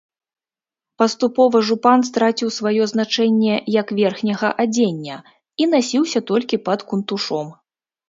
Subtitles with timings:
[1.01, 7.59] Паступова жупан страціў сваё значэнне як верхняга адзення і насіўся толькі пад кунтушом.